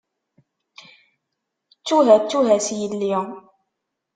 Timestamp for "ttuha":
1.79-2.15, 2.21-2.55